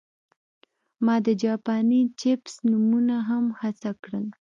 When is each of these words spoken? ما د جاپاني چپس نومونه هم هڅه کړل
ما 1.05 1.15
د 1.25 1.27
جاپاني 1.43 2.01
چپس 2.21 2.53
نومونه 2.69 3.15
هم 3.29 3.45
هڅه 3.59 3.89
کړل 4.03 4.25